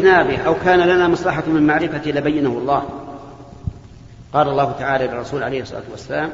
علمتنا 0.00 0.22
به 0.22 0.38
أو 0.38 0.54
كان 0.54 0.80
لنا 0.80 1.08
مصلحة 1.08 1.46
من 1.46 1.66
معرفته 1.66 2.10
لبينه 2.10 2.48
الله. 2.48 2.88
قال 4.32 4.48
الله 4.48 4.72
تعالى 4.72 5.06
للرسول 5.06 5.42
عليه 5.42 5.62
الصلاة 5.62 5.82
والسلام 5.90 6.30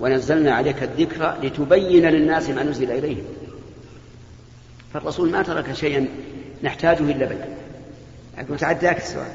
ونزلنا 0.00 0.54
عليك 0.54 0.82
الذكر 0.82 1.34
لتبين 1.42 2.06
للناس 2.06 2.50
ما 2.50 2.62
نزل 2.62 2.90
إليهم. 2.90 3.24
فالرسول 4.94 5.30
ما 5.30 5.42
ترك 5.42 5.72
شيئا 5.72 6.08
نحتاجه 6.62 7.00
إلا 7.00 7.26
بيان 7.26 7.48
أقول 8.38 8.58
تعداك 8.58 8.96
السؤال. 8.96 9.26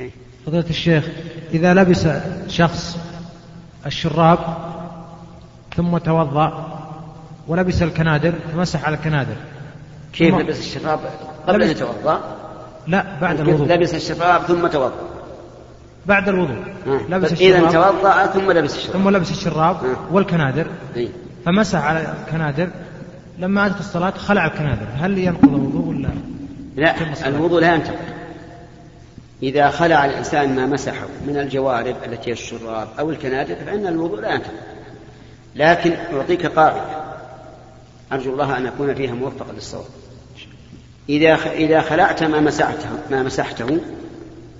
إيه. 0.00 0.10
فضيلة 0.46 0.70
الشيخ 0.70 1.08
إذا 1.54 1.74
لبس 1.74 2.06
شخص 2.48 2.98
الشراب 3.86 4.38
ثم 5.76 5.98
توضأ 5.98 6.80
ولبس 7.48 7.82
الكنادر 7.82 8.32
فمسح 8.52 8.84
على 8.84 8.96
الكنادر. 8.96 9.36
كيف 10.12 10.34
لبس 10.34 10.58
الشراب؟ 10.58 11.00
قبل 11.46 11.62
أن 11.62 11.70
يتوضأ؟ 11.70 12.20
لا 12.86 13.04
بعد 13.20 13.40
الوضوء. 13.40 13.66
لبس 13.68 13.94
الشراب 13.94 14.42
ثم 14.42 14.66
توضأ. 14.66 14.92
بعد 16.06 16.28
الوضوء. 16.28 16.64
لبس 16.86 17.32
الشراب 17.32 17.64
إذا 17.64 17.70
توضأ 17.70 18.26
ثم 18.26 18.52
لبس 18.52 18.76
الشراب. 18.76 18.92
ثم 18.92 19.10
لبس 19.10 19.30
الشراب 19.30 19.76
والكنادر. 20.10 20.66
فمسح 21.46 21.78
على 21.78 22.14
الكنادر. 22.26 22.68
لما 23.38 23.66
أتت 23.66 23.80
الصلاة 23.80 24.10
خلع 24.10 24.46
الكنادر. 24.46 24.86
هل 24.96 25.18
ينقض 25.18 25.54
الوضوء 25.54 25.88
ولا 25.88 26.08
لا 26.76 26.94
الوضوء 27.28 27.60
لا 27.60 27.74
ينتقض. 27.74 27.98
إذا 29.42 29.70
خلع 29.70 30.04
الإنسان 30.04 30.56
ما 30.56 30.66
مسحه 30.66 31.06
من 31.26 31.36
الجوارب 31.38 31.96
التي 32.06 32.28
هي 32.28 32.32
الشراب 32.32 32.88
أو 32.98 33.10
الكنادر 33.10 33.54
فإن 33.54 33.86
الوضوء 33.86 34.20
لا 34.20 34.34
ينتقض. 34.34 34.54
لكن 35.56 35.92
أعطيك 36.14 36.46
قاعدة. 36.46 36.82
أرجو 38.12 38.32
الله 38.32 38.58
أن 38.58 38.66
أكون 38.66 38.94
فيها 38.94 39.14
موفقا 39.14 39.52
للصواب. 39.52 39.84
إذا 41.08 41.34
إذا 41.34 41.80
خلعت 41.80 42.22
ما 42.22 42.40
مسحته 42.40 42.88
ما 43.10 43.22
مسحته 43.22 43.78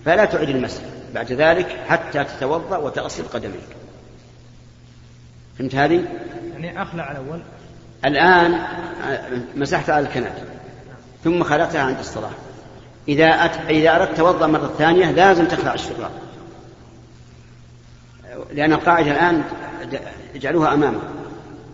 فلا 0.05 0.25
تعد 0.25 0.49
المسح. 0.49 0.83
بعد 1.15 1.33
ذلك 1.33 1.77
حتى 1.89 2.25
تتوضأ 2.25 2.77
وتغسل 2.77 3.23
قدميك. 3.25 3.77
فهمت 5.59 5.75
هذه؟ 5.75 6.05
يعني 6.53 6.83
أخلع 6.83 7.11
الأول. 7.11 7.41
الآن 8.05 8.59
مسحت 9.57 9.91
على 9.91 10.07
الكنادر 10.07 10.45
ثم 11.25 11.43
خلعتها 11.43 11.83
عند 11.83 11.99
الصلاة. 11.99 12.31
إذا 13.09 13.27
أت... 13.27 13.57
إذا 13.71 13.97
أردت 13.97 14.17
توضأ 14.17 14.47
مرة 14.47 14.75
ثانية 14.79 15.11
لازم 15.11 15.45
تخلع 15.45 15.75
الشراب. 15.75 16.11
لأن 18.53 18.73
القاعدة 18.73 19.11
الآن 19.11 19.43
اجعلوها 20.35 20.75
أمامك 20.75 21.01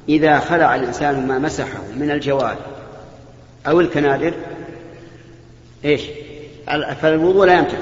إذا 0.08 0.38
خلع 0.38 0.74
الإنسان 0.74 1.26
ما 1.26 1.38
مسحه 1.38 1.82
من 1.96 2.10
الجوال 2.10 2.56
أو 3.66 3.80
الكنادر 3.80 4.34
إيش؟ 5.84 6.02
فالوضوء 7.00 7.46
لا 7.46 7.58
يمتنع 7.58 7.78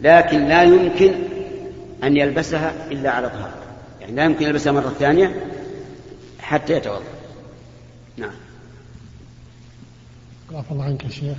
لكن 0.00 0.48
لا 0.48 0.62
يمكن 0.62 1.14
أن 2.04 2.16
يلبسها 2.16 2.92
إلا 2.92 3.10
على 3.10 3.26
ظهر 3.26 3.54
يعني 4.00 4.12
لا 4.12 4.24
يمكن 4.24 4.46
يلبسها 4.46 4.72
مرة 4.72 4.88
ثانية 4.98 5.46
حتى 6.40 6.72
يتوضأ. 6.72 7.02
نعم. 8.16 8.30
عفى 10.52 10.70
الله 10.70 10.84
عنك 10.84 11.04
يا 11.04 11.08
شيخ. 11.08 11.36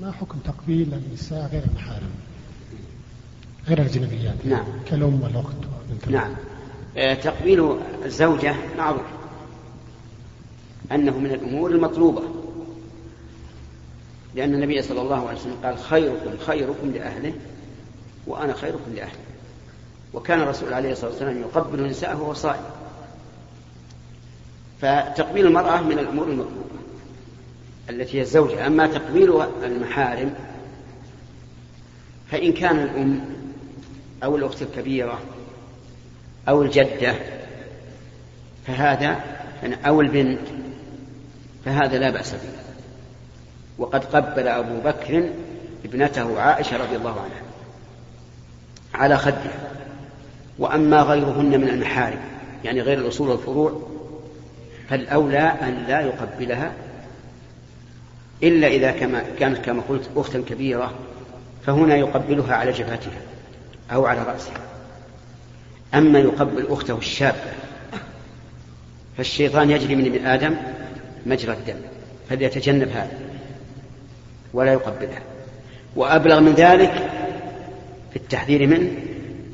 ما 0.00 0.12
حكم 0.12 0.38
تقبيل 0.38 0.94
النساء 0.94 1.48
غير 1.52 1.62
المحارم؟ 1.70 2.10
غير 3.68 3.78
الأجنبيات؟ 3.78 4.34
نعم. 4.44 4.64
كالأم 4.90 5.22
والأخت 5.22 5.56
نعم. 6.10 6.34
آه، 6.96 7.14
تقبيل 7.14 7.76
الزوجة 8.04 8.54
معروف. 8.78 9.02
أنه 10.92 11.18
من 11.18 11.30
الأمور 11.30 11.70
المطلوبة. 11.70 12.22
لأن 14.34 14.54
النبي 14.54 14.82
صلى 14.82 15.00
الله 15.00 15.28
عليه 15.28 15.38
وسلم 15.38 15.56
قال 15.64 15.78
خيركم 15.78 16.38
خيركم 16.46 16.90
لأهله 16.90 17.32
وأنا 18.26 18.52
خيركم 18.52 18.94
لأهلي. 18.94 19.18
وكان 20.14 20.40
الرسول 20.40 20.72
عليه 20.72 20.92
الصلاة 20.92 21.10
والسلام 21.10 21.40
يقبل 21.40 21.86
نساءه 21.86 22.22
وهو 22.22 22.34
صائم 22.34 22.62
فتقبيل 24.80 25.46
المرأة 25.46 25.80
من 25.80 25.98
الأمور 25.98 26.26
المطلوبة 26.26 26.80
التي 27.90 28.18
هي 28.18 28.22
الزوجة. 28.22 28.66
أما 28.66 28.86
تقبيل 28.86 29.42
المحارم 29.64 30.34
فإن 32.30 32.52
كان 32.52 32.78
الأم 32.78 33.20
أو 34.24 34.36
الأخت 34.36 34.62
الكبيرة 34.62 35.20
أو 36.48 36.62
الجدة 36.62 37.14
فهذا 38.66 39.20
أو 39.86 40.00
البنت 40.00 40.40
فهذا 41.64 41.98
لا 41.98 42.10
بأس 42.10 42.32
به. 42.32 42.69
وقد 43.80 44.04
قبل 44.04 44.48
أبو 44.48 44.80
بكر 44.80 45.30
ابنته 45.84 46.40
عائشة 46.40 46.76
رضي 46.76 46.96
الله 46.96 47.10
عنها 47.10 47.42
على 48.94 49.16
خدها 49.16 49.70
وأما 50.58 51.02
غيرهن 51.02 51.60
من 51.60 51.68
المحارم 51.68 52.20
يعني 52.64 52.80
غير 52.80 52.98
الأصول 52.98 53.28
والفروع 53.28 53.82
فالأولى 54.88 55.38
أن 55.38 55.84
لا 55.88 56.00
يقبلها 56.00 56.72
إلا 58.42 58.66
إذا 58.66 58.90
كما 58.90 59.24
كانت 59.38 59.58
كما 59.58 59.82
قلت 59.88 60.10
أختا 60.16 60.42
كبيرة 60.48 60.94
فهنا 61.66 61.96
يقبلها 61.96 62.54
على 62.54 62.72
جبهتها 62.72 63.20
أو 63.92 64.06
على 64.06 64.22
رأسها. 64.22 64.60
أما 65.94 66.18
يقبل 66.18 66.66
أخته 66.68 66.98
الشابة 66.98 67.52
فالشيطان 69.16 69.70
يجري 69.70 69.96
من 69.96 70.06
ابن 70.06 70.26
آدم 70.26 70.56
مجرى 71.26 71.52
الدم 71.52 71.80
فليتجنب 72.28 72.88
هذا. 72.88 73.29
ولا 74.54 74.72
يقبلها. 74.72 75.22
وأبلغ 75.96 76.40
من 76.40 76.52
ذلك 76.52 76.92
في 78.10 78.16
التحذير 78.16 78.66
منه 78.66 78.90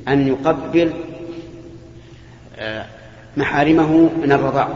أن 0.07 0.27
يقبل 0.27 0.93
آه، 2.59 2.85
محارمه 3.37 4.09
من 4.21 4.31
الرضاع. 4.31 4.69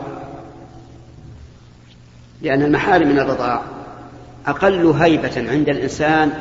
لأن 2.41 2.61
المحارم 2.61 3.07
من 3.07 3.19
الرضاع 3.19 3.61
أقل 4.45 4.85
هيبة 4.85 5.49
عند 5.51 5.69
الإنسان 5.69 6.31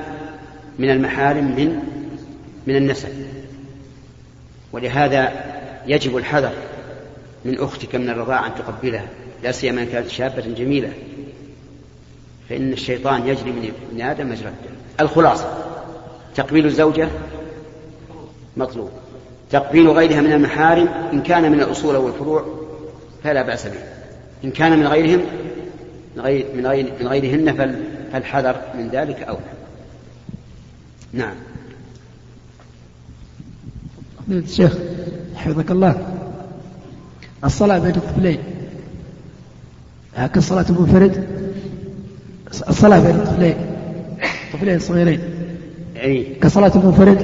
من 0.78 0.90
المحارم 0.90 1.44
من 1.44 1.82
من 2.66 2.76
النسب. 2.76 3.08
ولهذا 4.72 5.32
يجب 5.86 6.16
الحذر 6.16 6.52
من 7.44 7.58
أختك 7.58 7.94
من 7.94 8.10
الرضاعة 8.10 8.46
أن 8.46 8.54
تقبلها 8.54 9.06
لا 9.42 9.52
سيما 9.52 9.82
إن 9.82 9.86
كانت 9.86 10.08
شابة 10.08 10.42
جميلة. 10.42 10.92
فإن 12.50 12.72
الشيطان 12.72 13.27
يجري 13.27 13.53
من 13.53 13.72
ابن 13.93 14.00
آدم 14.00 14.31
مجرى 14.31 14.49
الدم. 14.49 14.77
الخلاصة 15.00 15.59
تقبيل 16.34 16.66
الزوجة 16.66 17.09
مطلوب. 18.56 18.91
تقبيل 19.50 19.88
غيرها 19.88 20.21
من 20.21 20.33
المحارم 20.33 20.88
إن 21.12 21.22
كان 21.22 21.53
من 21.53 21.61
الأصول 21.61 21.97
والفروع 21.97 22.44
فلا 23.25 23.43
بأس 23.43 23.66
به. 23.66 23.81
إن 24.44 24.50
كان 24.50 24.78
من 24.78 24.87
غيرهم 24.87 25.21
من, 26.16 26.22
غير 26.22 26.47
من, 26.55 26.66
غير 26.66 26.93
من 27.00 27.09
غيرهن 27.09 27.55
فالحذر 28.12 28.61
من 28.75 28.88
ذلك 28.88 29.22
أولى 29.22 29.41
نعم. 31.12 31.34
الشيخ 34.28 34.78
حفظك 35.37 35.71
الله. 35.71 36.17
الصلاة 37.44 37.78
بين 37.78 37.94
الطفلين. 37.94 38.38
كالصلاة 40.34 40.67
المنفرد 40.71 41.41
الصلاة 42.50 43.00
بين 43.00 43.16
الطفلين 43.16 43.56
طفلين 44.53 44.78
صغيرين. 44.78 45.21
يعني 45.94 46.25
كصلاة 46.25 46.72
المنفرد 46.77 47.21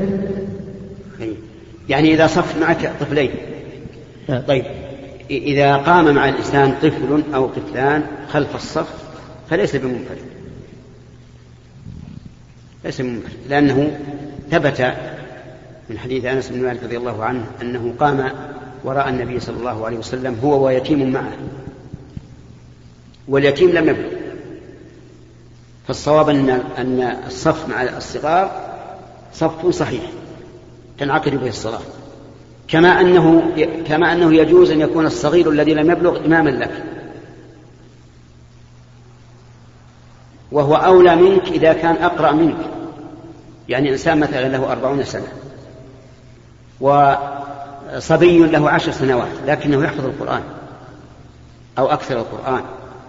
يعني, 1.20 1.34
يعني 1.88 2.14
إذا 2.14 2.26
صف 2.26 2.58
معك 2.60 2.92
طفلين. 3.00 3.30
نعم. 4.28 4.42
طيب. 4.42 4.64
إذا 5.30 5.76
قام 5.76 6.14
مع 6.14 6.28
الإنسان 6.28 6.74
طفل 6.82 7.22
أو 7.34 7.48
طفلان 7.48 8.02
خلف 8.28 8.54
الصف 8.54 8.88
فليس 9.50 9.76
بمنفرد. 9.76 10.18
ليس 12.84 13.00
بمنفرد. 13.00 13.32
لأنه 13.48 13.98
ثبت 14.50 14.94
من 15.90 15.98
حديث 15.98 16.24
أنس 16.24 16.48
بن 16.48 16.62
مالك 16.62 16.82
رضي 16.82 16.96
الله 16.96 17.24
عنه 17.24 17.44
أنه 17.62 17.94
قام 17.98 18.30
وراء 18.84 19.08
النبي 19.08 19.40
صلى 19.40 19.56
الله 19.56 19.86
عليه 19.86 19.98
وسلم 19.98 20.36
هو 20.44 20.66
ويتيم 20.66 21.12
معه. 21.12 21.32
واليتيم 23.28 23.70
لم 23.70 23.88
يبلغ. 23.88 24.15
فالصواب 25.86 26.28
أن 26.28 26.50
أن 26.78 27.16
الصف 27.26 27.68
مع 27.68 27.82
الصغار 27.82 28.50
صف 29.32 29.66
صحيح 29.68 30.02
تنعقد 30.98 31.34
به 31.34 31.48
الصلاة. 31.48 31.80
كما 32.68 33.00
أنه 33.00 33.42
كما 33.86 34.12
أنه 34.12 34.34
يجوز 34.34 34.70
أن 34.70 34.80
يكون 34.80 35.06
الصغير 35.06 35.50
الذي 35.50 35.74
لم 35.74 35.90
يبلغ 35.90 36.24
إماما 36.24 36.50
لك. 36.50 36.84
وهو 40.52 40.74
أولى 40.74 41.16
منك 41.16 41.48
إذا 41.48 41.72
كان 41.72 41.96
أقرأ 41.96 42.32
منك. 42.32 42.58
يعني 43.68 43.92
إنسان 43.92 44.20
مثلا 44.20 44.48
له 44.48 44.72
أربعون 44.72 45.04
سنة 45.04 45.28
وصبي 46.80 48.38
له 48.38 48.70
عشر 48.70 48.92
سنوات 48.92 49.32
لكنه 49.46 49.84
يحفظ 49.84 50.04
القرآن 50.04 50.42
أو 51.78 51.86
أكثر 51.86 52.18
القرآن 52.18 52.62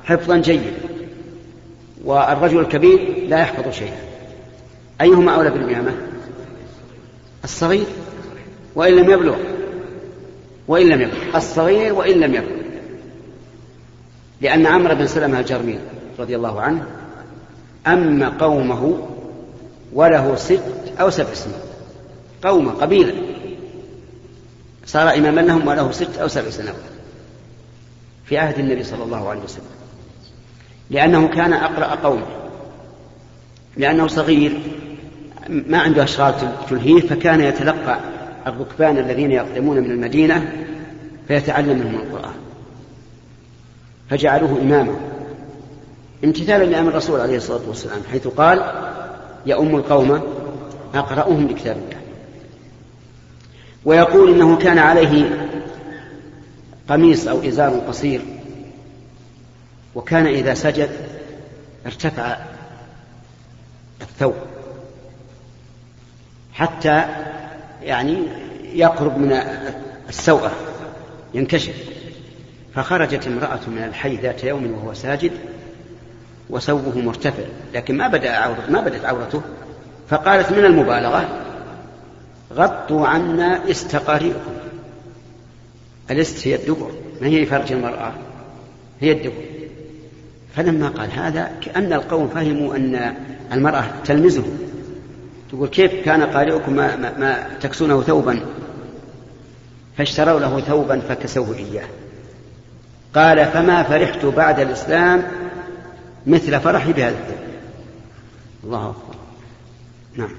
حفظا 0.05 0.37
جيدا. 0.37 0.96
والرجل 2.05 2.59
الكبير 2.59 3.27
لا 3.27 3.39
يحفظ 3.39 3.73
شيئا. 3.73 3.97
أيهما 5.01 5.35
أولى 5.35 5.49
بالإمامة 5.49 5.91
الصغير 7.43 7.85
وإن 8.75 8.95
لم 8.95 9.11
يبلغ. 9.11 9.37
وإن 10.67 10.89
لم 10.89 11.01
يبلغ. 11.01 11.35
الصغير 11.35 11.93
وإن 11.93 12.19
لم 12.19 12.35
يبلغ. 12.35 12.57
لأن 14.41 14.65
عمرو 14.65 14.95
بن 14.95 15.07
سلمة 15.07 15.39
الجرمي 15.39 15.79
رضي 16.19 16.35
الله 16.35 16.61
عنه 16.61 16.85
أما 17.87 18.29
قومه 18.29 19.07
وله 19.93 20.35
ست 20.35 20.63
أو 20.99 21.09
سبع 21.09 21.33
سنين. 21.33 21.59
قومه 22.43 22.71
قبيلة. 22.71 23.13
صار 24.85 25.15
إماما 25.15 25.41
لهم 25.41 25.67
وله 25.67 25.91
ست 25.91 26.17
أو 26.17 26.27
سبع 26.27 26.49
سنوات. 26.49 26.75
في 28.25 28.37
عهد 28.37 28.59
النبي 28.59 28.83
صلى 28.83 29.03
الله 29.03 29.29
عليه 29.29 29.41
وسلم. 29.41 29.65
لأنه 30.89 31.27
كان 31.27 31.53
أقرأ 31.53 31.95
قومه 31.95 32.25
لأنه 33.77 34.07
صغير 34.07 34.59
ما 35.49 35.77
عنده 35.77 36.03
أشغال 36.03 36.33
تلهيه 36.69 37.01
فكان 37.01 37.41
يتلقى 37.41 37.99
الركبان 38.47 38.97
الذين 38.97 39.31
يقدمون 39.31 39.77
من 39.77 39.91
المدينة 39.91 40.65
فيتعلم 41.27 41.79
منهم 41.79 41.95
القرآن. 41.95 42.33
فجعلوه 44.09 44.61
إماما. 44.61 44.95
امتثالا 46.23 46.63
لأمر 46.63 46.89
الرسول 46.89 47.19
عليه 47.19 47.37
الصلاة 47.37 47.67
والسلام 47.67 47.99
حيث 48.11 48.27
قال 48.27 48.63
يؤم 49.45 49.75
القوم 49.75 50.21
أقرأهم 50.95 51.47
لكتاب 51.47 51.75
الله. 51.75 51.97
ويقول 53.85 54.33
إنه 54.33 54.57
كان 54.57 54.77
عليه 54.77 55.47
قميص 56.89 57.27
أو 57.27 57.47
إزار 57.47 57.69
قصير 57.87 58.21
وكان 59.97 60.25
إذا 60.25 60.53
سجد 60.53 60.89
ارتفع 61.85 62.37
الثوب 64.01 64.35
حتى 66.53 67.05
يعني 67.81 68.23
يقرب 68.73 69.17
من 69.17 69.33
السوءة 70.09 70.51
ينكشف. 71.33 71.75
فخرجت 72.75 73.27
امرأة 73.27 73.59
من 73.67 73.83
الحي 73.83 74.15
ذات 74.15 74.43
يوم 74.43 74.71
وهو 74.71 74.93
ساجد 74.93 75.31
وثوبه 76.49 77.01
مرتفع 77.01 77.43
لكن 77.73 77.97
ما 77.97 78.07
بدأ 78.07 78.31
عورته 78.31 78.71
ما 78.71 78.81
بدت 78.81 79.05
عورته. 79.05 79.41
فقالت 80.09 80.51
من 80.51 80.65
المبالغة؟ 80.65 81.29
غطوا 82.53 83.07
عنا 83.07 83.71
استقاريركم 83.71 84.53
الاست 86.11 86.47
هي 86.47 86.55
الدبر؟ 86.55 86.91
ما 87.21 87.27
هي 87.27 87.45
فرج 87.45 87.71
المرأة؟ 87.71 88.13
هي 89.01 89.11
الدبر. 89.11 89.56
فلما 90.55 90.89
قال 90.89 91.11
هذا 91.11 91.51
كأن 91.61 91.93
القوم 91.93 92.27
فهموا 92.27 92.75
أن 92.75 93.15
المرأة 93.53 93.85
تلمزه. 94.05 94.43
تقول 95.51 95.67
كيف 95.67 96.05
كان 96.05 96.23
قارئكم 96.23 96.73
ما, 96.73 96.95
ما, 96.95 97.17
ما 97.17 97.47
تكسونه 97.61 98.01
ثوبا؟ 98.01 98.39
فاشتروا 99.97 100.39
له 100.39 100.59
ثوبا 100.59 100.99
فكسوه 100.99 101.55
إياه. 101.55 101.87
قال 103.15 103.45
فما 103.45 103.83
فرحت 103.83 104.25
بعد 104.25 104.59
الإسلام 104.59 105.23
مثل 106.27 106.59
فرحي 106.59 106.93
بهذا 106.93 107.17
الثوب. 107.17 107.37
الله 108.63 108.89
أكبر. 108.89 109.15
نعم. 110.15 110.35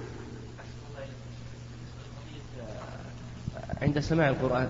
عند 3.82 4.00
سماع 4.00 4.28
القرآن 4.28 4.68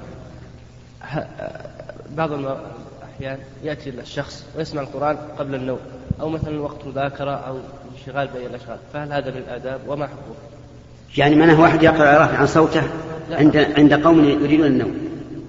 بعض 2.16 2.32
الأحيان 3.20 3.38
يأتي 3.64 3.90
الشخص 3.90 4.44
ويسمع 4.56 4.82
القرآن 4.82 5.16
قبل 5.38 5.54
النوم 5.54 5.78
أو 6.20 6.28
مثلا 6.28 6.60
وقت 6.60 6.86
مذاكرة 6.86 7.30
أو 7.30 7.58
انشغال 7.98 8.28
بين 8.28 8.46
الأشغال 8.46 8.78
فهل 8.92 9.12
هذا 9.12 9.30
من 9.30 9.36
الآداب 9.36 9.80
وما 9.88 10.06
حكمه؟ 10.06 10.34
يعني 11.16 11.34
منه 11.34 11.60
واحد 11.60 11.82
يقرأ 11.82 12.18
رافعا 12.18 12.46
صوته 12.46 12.82
عند 13.30 13.56
عند 13.56 13.94
قوم 13.94 14.24
يريدون 14.24 14.66
النوم. 14.66 14.94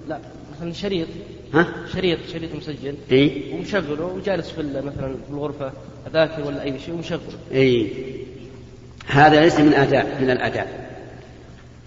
لا 0.08 0.18
مثلا 0.56 0.72
شريط. 0.72 1.06
ها؟ 1.54 1.66
شريط 1.94 2.18
شريط 2.32 2.54
مسجل. 2.54 2.94
إي. 3.12 3.52
ومشغله 3.54 4.04
وجالس 4.04 4.50
في 4.50 4.62
مثلا 4.62 5.14
في 5.26 5.30
الغرفة 5.30 5.72
أذاكر 6.10 6.46
ولا 6.46 6.62
أي 6.62 6.78
شيء 6.78 6.94
ومشغله. 6.94 7.20
إي. 7.52 7.92
هذا 9.06 9.40
ليس 9.40 9.60
من 9.60 9.74
آداب 9.74 10.06
من 10.20 10.30
الآداب. 10.30 10.66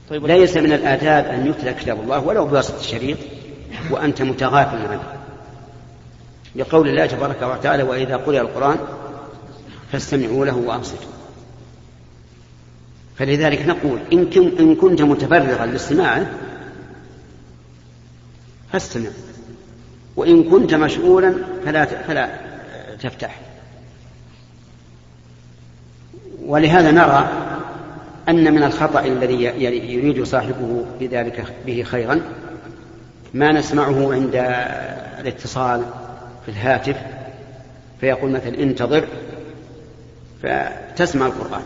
طيب 0.10 0.26
ليس 0.26 0.58
من 0.58 0.74
الآداب 0.74 1.26
أن 1.26 1.48
يتلى 1.48 1.74
كتاب 1.74 2.00
الله 2.00 2.20
ولو 2.20 2.46
بواسطة 2.46 2.80
الشريط 2.80 3.18
وأنت 3.92 4.22
متغافل 4.22 4.78
عنه. 4.78 5.23
لقول 6.56 6.88
الله 6.88 7.06
تبارك 7.06 7.42
وتعالى 7.42 7.84
وإذا 7.84 8.18
قرئ 8.18 8.42
القرآن 8.42 8.78
فاستمعوا 9.92 10.46
له 10.46 10.56
وأنصتوا 10.56 11.14
فلذلك 13.16 13.68
نقول 13.68 14.00
إن, 14.14 14.76
كنت 14.76 15.02
متفرغا 15.02 15.66
لاستماعه 15.66 16.28
فاستمع. 18.72 19.10
وإن 20.16 20.44
كنت 20.44 20.74
مشغولا 20.74 21.36
فلا 21.66 21.86
فلا 21.86 22.30
تفتح. 23.02 23.40
ولهذا 26.46 26.92
نرى 26.92 27.30
أن 28.30 28.54
من 28.54 28.64
الخطأ 28.64 29.06
الذي 29.06 29.44
يريد 29.94 30.24
صاحبه 30.24 30.86
بذلك 31.00 31.46
به 31.66 31.84
خيرا 31.84 32.22
ما 33.34 33.52
نسمعه 33.52 34.14
عند 34.14 34.36
الاتصال 35.20 35.84
في 36.46 36.52
الهاتف 36.52 36.96
فيقول 38.02 38.32
مثلا 38.32 38.60
انتظر 38.60 39.08
فتسمع 40.44 41.26
القرآن. 41.26 41.64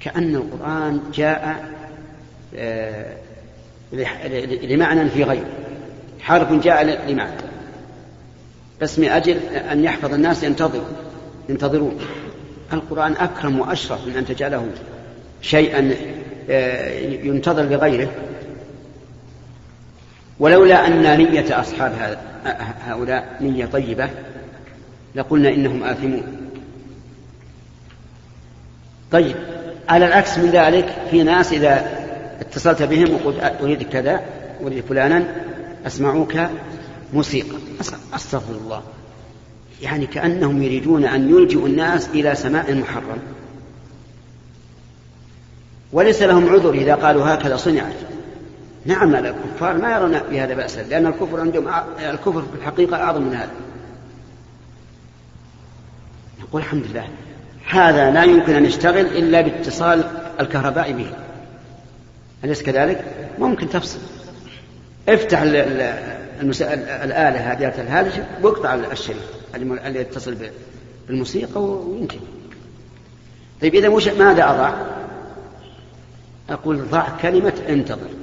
كأن 0.00 0.36
القرآن 0.36 1.00
جاء 1.14 1.64
آه، 2.56 3.16
لمعنى 4.62 5.10
في 5.10 5.24
غير. 5.24 5.44
حرف 6.20 6.52
جاء 6.52 6.84
لمعنى. 7.10 7.36
بس 8.80 8.98
من 8.98 9.08
أجل 9.08 9.36
أن 9.72 9.84
يحفظ 9.84 10.14
الناس 10.14 10.42
ينتظر 10.42 10.82
ينتظرون. 11.48 11.98
القرآن 12.72 13.12
أكرم 13.12 13.60
وأشرف 13.60 14.06
من 14.06 14.16
أن 14.16 14.26
تجعله 14.26 14.66
شيئا 15.42 15.94
آه، 16.50 16.98
ينتظر 17.00 17.62
لغيره. 17.62 18.08
ولولا 20.40 20.86
أن 20.86 21.18
نية 21.18 21.60
أصحاب 21.60 22.18
هؤلاء 22.86 23.36
نية 23.40 23.66
طيبة 23.66 24.10
لقلنا 25.14 25.48
إنهم 25.48 25.82
آثمون. 25.82 26.22
طيب 29.12 29.36
على 29.88 30.06
العكس 30.06 30.38
من 30.38 30.50
ذلك 30.50 30.96
في 31.10 31.22
ناس 31.22 31.52
إذا 31.52 31.90
اتصلت 32.40 32.82
بهم 32.82 33.14
وقلت 33.14 33.56
أريد 33.60 33.82
كذا 33.82 34.20
أريد 34.62 34.84
فلانا 34.84 35.24
أسمعوك 35.86 36.34
موسيقى. 37.12 37.56
أستغفر 38.14 38.54
الله. 38.54 38.82
يعني 39.82 40.06
كأنهم 40.06 40.62
يريدون 40.62 41.04
أن 41.04 41.30
يلجئوا 41.30 41.68
الناس 41.68 42.08
إلى 42.08 42.34
سماع 42.34 42.70
محرم. 42.70 43.18
وليس 45.92 46.22
لهم 46.22 46.48
عذر 46.48 46.74
إذا 46.74 46.94
قالوا 46.94 47.34
هكذا 47.34 47.56
صنعت. 47.56 48.09
نعم 48.84 49.14
الكفار 49.14 49.78
ما 49.78 49.96
يرون 49.96 50.20
بهذا 50.30 50.54
بأسا 50.54 50.80
لأن 50.80 51.06
الكفر 51.06 51.40
عندهم 51.40 51.68
الكفر 51.98 52.42
في 52.42 52.58
الحقيقة 52.58 52.96
أعظم 52.96 53.22
من 53.22 53.34
هذا. 53.34 53.50
نقول 56.40 56.62
الحمد 56.62 56.86
لله 56.86 57.08
هذا 57.68 58.10
لا 58.10 58.24
يمكن 58.24 58.54
أن 58.54 58.64
يشتغل 58.64 59.06
إلا 59.06 59.40
باتصال 59.40 60.04
الكهرباء 60.40 60.92
به. 60.92 61.12
أليس 62.44 62.62
كذلك؟ 62.62 63.04
ممكن 63.38 63.68
تفصل. 63.68 63.98
افتح 65.08 65.42
الآلة 65.42 67.52
هذه 67.52 67.80
الهاتف 67.80 68.24
واقطع 68.42 68.74
الشريط 68.74 69.22
اللي 69.54 70.00
يتصل 70.00 70.36
بالموسيقى 71.08 71.62
وينتهي 71.62 72.18
طيب 73.62 73.74
إذا 73.74 73.88
مش 73.88 74.08
ماذا 74.08 74.50
أضع؟ 74.50 74.72
أقول 76.50 76.82
ضع 76.90 77.08
كلمة 77.22 77.52
انتظر. 77.68 78.19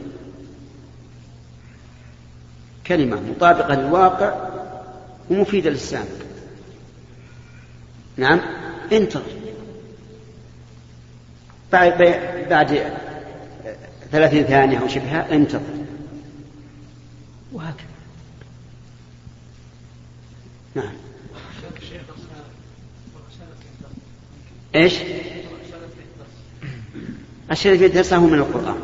كلمة 2.88 3.22
مطابقة 3.22 3.76
للواقع 3.76 4.50
ومفيدة 5.30 5.70
للسامع. 5.70 6.06
نعم؟ 8.18 8.42
انتظر. 8.92 9.24
بعد 11.72 11.98
بعد 12.50 12.94
ثلاثين 14.12 14.44
ثانية 14.44 14.78
أو 14.78 14.88
شبهها 14.88 15.36
انتظر. 15.36 15.62
وهكذا. 17.54 17.88
نعم. 20.76 20.94
إيش؟ 24.76 24.94
الشريف 27.52 27.82
يدرسه 27.82 28.26
من 28.26 28.34
القرآن 28.34 28.78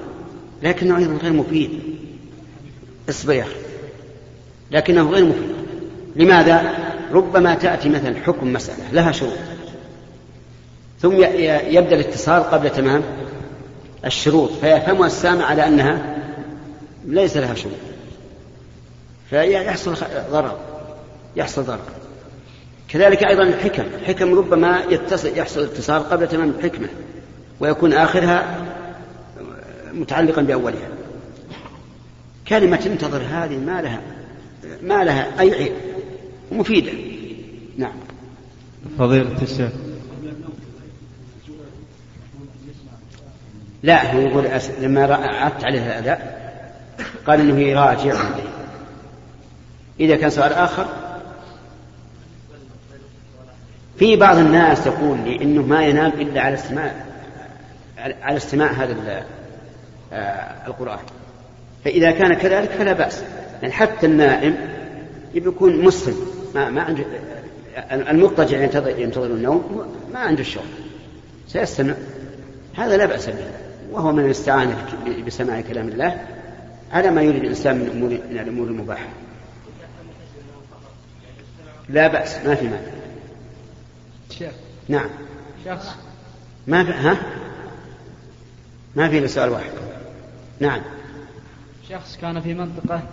لكنه 0.64 0.98
أيضا 0.98 1.14
غير 1.14 1.34
مفيد. 1.34 1.80
إصبر 3.10 3.34
يا 3.34 3.44
أخي. 3.44 3.73
لكنه 4.72 5.10
غير 5.10 5.26
مفيد. 5.26 5.54
لماذا؟ 6.16 6.74
ربما 7.12 7.56
تأتي 7.56 7.90
مثلا 7.90 8.16
حكم 8.26 8.54
مسألة 8.54 8.92
لها 8.92 9.12
شروط. 9.12 9.34
ثم 11.02 11.24
يبدأ 11.68 11.96
الاتصال 11.96 12.44
قبل 12.44 12.70
تمام 12.70 13.04
الشروط 14.06 14.52
فيفهمها 14.52 15.08
السامع 15.08 15.46
على 15.46 15.68
أنها 15.68 16.18
ليس 17.06 17.38
لها 17.38 17.54
شروط. 17.54 17.74
فيحصل 19.30 19.96
ضرر 20.32 20.58
يحصل 21.36 21.64
ضرر. 21.64 21.80
كذلك 22.88 23.24
أيضا 23.24 23.44
الحكم 23.44 23.84
الحكم 24.02 24.34
ربما 24.34 24.82
يتصل 24.90 25.38
يحصل 25.38 25.64
اتصال 25.64 26.10
قبل 26.10 26.28
تمام 26.28 26.50
الحكمة 26.50 26.88
ويكون 27.60 27.94
آخرها 27.94 28.58
متعلقا 29.94 30.42
بأولها. 30.42 30.88
كلمة 32.48 32.80
انتظر 32.86 33.22
هذه 33.32 33.58
ما 33.58 33.82
لها 33.82 34.02
ما 34.82 35.04
لها 35.04 35.40
أي 35.40 35.54
عيب 35.54 35.74
مفيدة. 36.52 36.92
نعم. 37.78 37.94
فضيلة 39.00 39.42
الشيخ. 39.42 39.72
لا 43.84 44.14
هو 44.16 44.20
يقول 44.20 44.46
أس... 44.46 44.72
لما 44.82 45.16
عدت 45.16 45.64
عليه 45.64 45.88
الأداء 45.88 46.44
قال 47.28 47.40
إنه 47.40 47.60
يراجع. 47.60 48.24
إذا 50.00 50.16
كان 50.16 50.30
سؤال 50.30 50.54
آخر 50.54 50.86
في 54.00 54.16
بعض 54.16 54.38
الناس 54.38 54.88
يقول 54.88 55.20
لي 55.20 55.42
إنه 55.42 55.62
ما 55.62 55.86
ينام 55.86 56.12
إلا 56.12 56.42
على 56.42 56.56
استماع 56.56 56.94
على 57.98 58.38
استماع 58.38 58.72
هذا 58.72 59.26
آه، 60.14 60.68
القرآن. 60.68 61.00
فإذا 61.86 62.12
كان 62.12 62.34
كذلك 62.34 62.70
فلا 62.70 62.94
بأس. 62.94 63.24
يعني 63.64 63.76
حتى 63.76 64.06
النائم 64.06 64.58
يبي 65.34 65.50
يكون 65.50 65.82
مسلم. 65.86 66.16
ما 66.56 66.70
ما 66.70 66.82
عنده 66.82 67.04
المضطجع 67.92 68.64
ينتظر 68.64 69.00
ينتظر 69.00 69.26
النوم 69.26 69.86
ما 70.14 70.20
عنده 70.20 70.42
الشغل 70.42 70.64
سيستمع. 71.48 71.94
هذا 72.76 72.98
لا 72.98 73.06
بأس 73.06 73.30
به. 73.30 73.52
وهو 73.92 74.12
من 74.12 74.26
الاستعانه 74.26 74.86
بسماع 75.28 75.62
كلام 75.62 75.88
الله 75.88 76.26
على 76.92 77.12
ما 77.12 77.22
يريد 77.22 77.44
الإنسان 77.44 77.76
من 77.80 77.90
امور 77.90 78.10
من 78.10 78.40
الأمور 78.40 78.68
المباحة. 78.68 79.08
لا 81.90 82.08
بأس. 82.08 82.46
ما 82.46 82.56
في 82.56 82.66
مانع. 82.66 82.92
شيخ. 84.30 84.52
نعم. 84.90 85.10
شخص 85.66 85.96
ما 86.68 86.84
في 86.84 86.92
ها؟ 86.92 87.18
ما 88.96 89.10
في 89.10 89.28
سؤال 89.28 89.50
واحد. 89.50 89.72
نعم. 90.60 90.82
شخص 91.90 92.18
كان 92.22 92.42
في 92.42 92.54
منطقة 92.54 93.04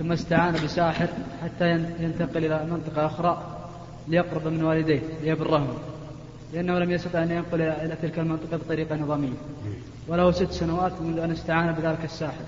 ثم 0.00 0.12
استعان 0.12 0.54
بساحر 0.64 1.06
حتى 1.44 1.70
ينتقل 2.00 2.44
إلى 2.44 2.66
منطقة 2.70 3.06
أخرى 3.06 3.42
ليقرب 4.08 4.46
من 4.46 4.64
والديه 4.64 5.00
ليبرهما 5.22 5.74
لأنه 6.54 6.78
لم 6.78 6.90
يستطع 6.90 7.22
أن 7.22 7.30
ينقل 7.30 7.60
إلى 7.60 7.96
تلك 8.02 8.18
المنطقة 8.18 8.56
بطريقة 8.56 8.96
نظامية. 8.96 9.32
وله 10.08 10.30
ست 10.30 10.52
سنوات 10.52 10.92
منذ 11.00 11.18
أن 11.18 11.30
استعان 11.30 11.72
بذلك 11.72 12.04
الساحر. 12.04 12.44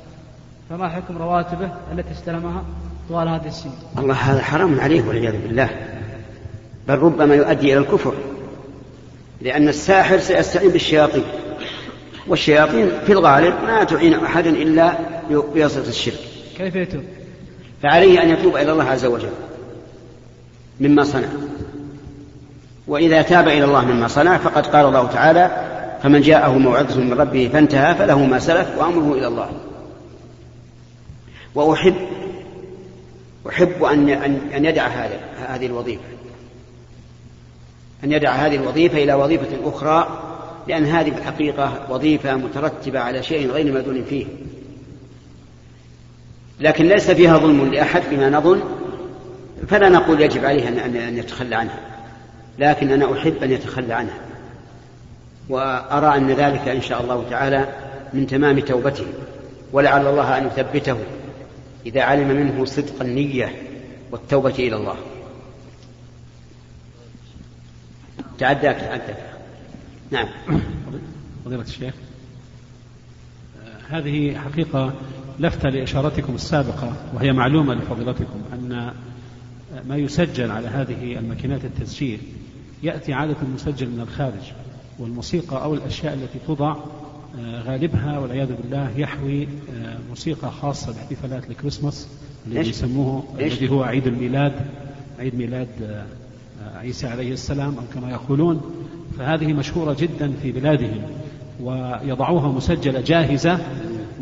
فما 0.71 0.88
حكم 0.88 1.18
رواتبه 1.18 1.71
التي 1.92 2.12
استلمها 2.12 2.64
طوال 3.09 3.28
هذه 3.28 3.47
السنين؟ 3.47 3.75
الله 3.99 4.14
هذا 4.14 4.42
حرام 4.42 4.80
عليه 4.80 5.02
والعياذ 5.02 5.42
بالله. 5.42 5.71
بل 6.88 6.99
ربما 6.99 7.35
يؤدي 7.35 7.73
إلى 7.73 7.80
الكفر. 7.80 8.14
لأن 9.40 9.68
الساحر 9.68 10.18
سيستعين 10.18 10.71
بالشياطين. 10.71 11.25
والشياطين 12.28 12.90
في 13.06 13.12
الغالب 13.12 13.54
ما 13.64 13.85
تعين 13.85 14.14
أحدا 14.14 14.50
إلا 14.50 14.99
بواسطة 15.30 15.88
الشرك. 15.88 16.21
كيف 16.56 16.75
يتوب؟ 16.75 17.02
فعليه 17.82 18.22
أن 18.22 18.30
يتوب 18.30 18.56
إلى 18.56 18.72
الله 18.72 18.84
عز 18.84 19.04
وجل 19.04 19.32
مما 20.80 21.04
صنع. 21.04 21.28
وإذا 22.86 23.22
تاب 23.22 23.48
إلى 23.48 23.64
الله 23.64 23.84
مما 23.84 24.08
صنع 24.08 24.38
فقد 24.38 24.66
قال 24.66 24.86
الله 24.86 25.06
تعالى 25.06 25.68
فمن 26.02 26.20
جاءه 26.20 26.58
موعظة 26.58 27.00
من 27.00 27.12
ربه 27.12 27.50
فانتهى 27.52 27.94
فله 27.94 28.24
ما 28.26 28.38
سلف 28.38 28.78
وأمره 28.78 29.14
إلى 29.14 29.26
الله. 29.26 29.50
وأحب 31.54 31.94
أحب 33.48 33.84
أن 33.84 34.08
أن 34.54 34.64
يدع 34.64 34.86
هذا 34.86 35.20
هذه 35.48 35.66
الوظيفة. 35.66 36.02
أن 38.04 38.12
يدع 38.12 38.30
هذه 38.30 38.56
الوظيفة 38.56 39.02
إلى 39.02 39.14
وظيفة 39.14 39.48
أخرى 39.64 40.22
لأن 40.68 40.84
هذه 40.84 41.10
في 41.10 41.18
الحقيقة 41.18 41.86
وظيفة 41.90 42.36
مترتبة 42.36 43.00
على 43.00 43.22
شيء 43.22 43.50
غير 43.50 43.72
مدون 43.72 44.04
فيه. 44.04 44.26
لكن 46.61 46.88
ليس 46.88 47.11
فيها 47.11 47.38
ظلم 47.38 47.73
لأحد 47.73 48.02
بما 48.11 48.30
نظن 48.30 48.61
فلا 49.68 49.88
نقول 49.88 50.21
يجب 50.21 50.44
عليه 50.44 50.68
أن 50.68 50.97
أن 50.97 51.18
يتخلى 51.18 51.56
عنها. 51.56 51.80
لكن 52.59 52.90
أنا 52.90 53.12
أحب 53.12 53.42
أن 53.42 53.50
يتخلى 53.50 53.94
عنها. 53.94 54.18
وأرى 55.49 56.16
أن 56.16 56.30
ذلك 56.30 56.68
إن 56.68 56.82
شاء 56.82 57.02
الله 57.02 57.30
تعالى 57.30 57.68
من 58.12 58.26
تمام 58.26 58.61
توبته. 58.61 59.06
ولعل 59.73 60.06
الله 60.06 60.38
أن 60.38 60.47
يثبته 60.47 60.97
إذا 61.87 62.02
علم 62.02 62.28
منه 62.28 62.64
صدق 62.64 63.00
النية 63.00 63.52
والتوبة 64.11 64.54
إلى 64.59 64.76
الله. 64.76 64.97
تعداك 68.38 68.76
تعداك. 68.76 69.32
نعم. 70.11 70.28
فضيلة 71.44 71.62
الشيخ 71.62 71.94
هذه 73.88 74.38
حقيقة 74.38 74.92
لفتة 75.42 75.68
لإشارتكم 75.68 76.34
السابقة 76.34 76.92
وهي 77.14 77.32
معلومة 77.32 77.75
لفضيلتكم 77.75 78.40
أن 78.52 78.92
ما 79.88 79.96
يسجل 79.96 80.50
على 80.50 80.68
هذه 80.68 81.18
الماكينات 81.18 81.64
التسجيل 81.64 82.18
يأتي 82.82 83.12
عادة 83.12 83.37
مسجل 83.54 83.87
من 83.87 84.00
الخارج 84.00 84.52
والموسيقى 84.99 85.62
أو 85.64 85.75
الأشياء 85.75 86.14
التي 86.14 86.38
توضع 86.46 86.76
غالبها 87.66 88.18
والعياذ 88.18 88.49
بالله 88.62 88.90
يحوي 88.96 89.49
موسيقى 90.08 90.50
خاصة 90.50 90.92
باحتفالات 90.92 91.50
الكريسماس 91.50 92.08
الذي 92.46 92.70
يسموه 92.70 93.25
الذي 93.38 93.70
هو 93.70 93.82
عيد 93.82 94.06
الميلاد 94.06 94.52
عيد 95.18 95.34
ميلاد 95.34 96.04
عيسى 96.75 97.06
عليه 97.06 97.32
السلام 97.32 97.75
أو 97.76 97.82
كما 97.94 98.11
يقولون. 98.11 98.61
فهذه 99.18 99.52
مشهورة 99.52 99.96
جدا 100.00 100.32
في 100.42 100.52
بلادهم 100.52 101.02
ويضعوها 101.61 102.49
مسجلة 102.49 103.00
جاهزة 103.00 103.58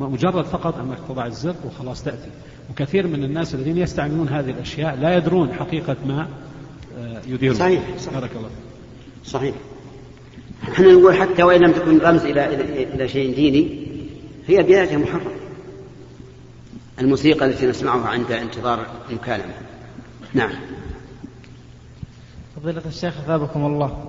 مجرد 0.08 0.44
فقط 0.44 0.78
أنك 0.78 0.98
تضع 1.08 1.26
الزر 1.26 1.54
وخلاص 1.66 2.04
تأتي. 2.04 2.30
وكثير 2.70 3.06
من 3.06 3.24
الناس 3.24 3.54
الذين 3.54 3.78
يستعملون 3.78 4.28
هذه 4.28 4.50
الأشياء 4.50 4.96
لا 4.96 5.16
يدرون 5.16 5.52
حقيقة 5.52 5.96
ما 6.06 6.28
يديرون. 7.26 7.56
صحيح, 7.56 7.82
صحيح. 7.98 8.18
بارك 8.18 8.30
الله 8.36 8.50
صحيح. 9.24 9.54
إحنا 10.72 10.86
نقول 10.86 11.14
حتى 11.14 11.42
وإن 11.42 11.60
لم 11.60 11.72
تكن 11.72 11.98
رمز 11.98 12.24
إلى 12.24 12.54
إلى, 12.54 12.82
إلى 12.94 13.08
شيء 13.08 13.34
ديني 13.34 13.86
هي 14.46 14.62
بذاتها 14.62 14.98
محرم. 14.98 15.32
الموسيقى 17.00 17.46
التي 17.46 17.66
نسمعها 17.66 18.08
عند 18.08 18.32
انتظار 18.32 18.86
المكالمه 19.10 19.54
نعم. 20.34 20.52
فضيلة 22.56 22.82
الشيخ 22.86 23.18
أثابكم 23.18 23.66
الله. 23.66 24.04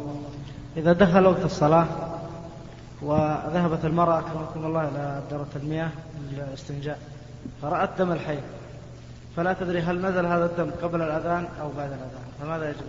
إذا 0.77 0.93
دخل 0.93 1.25
وقت 1.25 1.45
الصلاة 1.45 2.10
وذهبت 3.01 3.85
المرأة 3.85 4.19
أكرمكم 4.19 4.65
الله 4.65 4.81
إلى 4.81 5.21
دورة 5.31 5.47
المياه 5.55 5.89
للاستنجاء. 6.31 6.99
فرأت 7.61 7.89
دم 7.99 8.11
الحي. 8.11 8.37
فلا 9.37 9.53
تدري 9.53 9.81
هل 9.81 10.01
نزل 10.01 10.25
هذا 10.25 10.45
الدم 10.45 10.71
قبل 10.83 11.01
الأذان 11.01 11.47
أو 11.61 11.69
بعد 11.77 11.89
الأذان. 11.89 12.23
فماذا 12.41 12.69
يجب 12.69 12.83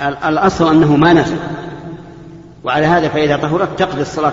عليها؟ 0.00 0.28
الأصل 0.28 0.70
أنه 0.70 0.96
ما 0.96 1.12
نزل. 1.12 1.38
وعلى 2.64 2.86
هذا 2.86 3.08
فإذا 3.08 3.36
طهرت 3.36 3.78
تقضي 3.78 4.02
الصلاة 4.02 4.32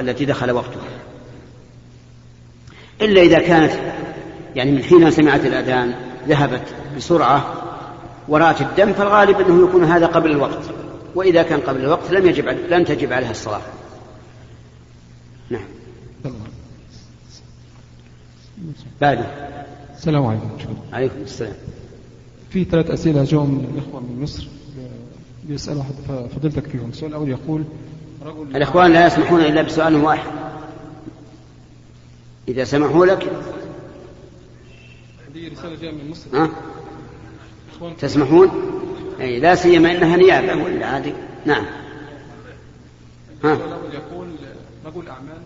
التي 0.00 0.24
دخل 0.24 0.50
وقتها. 0.50 0.82
إلا 3.00 3.20
إذا 3.20 3.38
كانت 3.38 3.72
يعني 4.54 4.70
من 4.70 4.82
حين 4.82 5.10
سمعت 5.10 5.44
الأذان 5.44 5.94
ذهبت 6.28 6.62
بسرعة 6.96 7.54
ورأت 8.28 8.60
الدم 8.60 8.92
فالغالب 8.92 9.40
أنه 9.40 9.68
يكون 9.68 9.84
هذا 9.84 10.06
قبل 10.06 10.30
الوقت. 10.30 10.70
وإذا 11.14 11.42
كان 11.42 11.60
قبل 11.60 11.80
الوقت 11.80 12.10
لم 12.10 12.26
يجب 12.26 12.48
لن 12.48 12.84
تجب 12.84 13.12
عليها 13.12 13.30
الصلاة. 13.30 13.62
نعم. 15.50 15.64
بعد 19.00 19.24
السلام 19.96 20.26
عليكم 20.26 20.48
عليكم 20.92 21.20
السلام. 21.20 21.54
في 22.50 22.64
ثلاث 22.64 22.90
أسئلة 22.90 23.24
جو 23.24 23.44
من 23.44 23.64
الإخوة 23.74 24.00
من 24.00 24.22
مصر. 24.22 24.48
بيسأل 25.44 25.82
فضيلتك 26.36 26.66
فيهم. 26.66 26.88
السؤال 26.88 27.10
الأول 27.10 27.28
يقول 27.28 27.64
رجل 28.22 28.56
الإخوان 28.56 28.92
لا 28.92 29.06
يسمحون 29.06 29.40
إلا 29.40 29.62
بسؤال 29.62 29.96
واحد. 29.96 30.30
إذا 32.48 32.64
سمحوا 32.64 33.06
لك. 33.06 33.22
هذه 35.28 35.52
رسالة 35.52 35.76
جاء 35.82 35.92
من 35.92 36.10
مصر. 36.10 36.26
ها؟ 36.34 36.50
تسمحون؟ 37.98 38.50
أي 39.20 39.40
لا 39.40 39.54
سيما 39.54 39.92
أنها 39.92 40.16
نيابة 40.16 40.62
ولا 40.64 40.86
عادي. 40.86 41.12
نعم. 41.46 41.64
ها. 43.44 43.58
يقول 43.92 44.28
رجل 44.86 45.08
أعمال 45.08 45.38